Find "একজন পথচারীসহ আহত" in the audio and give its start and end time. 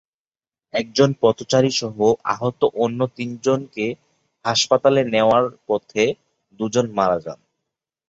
0.73-2.61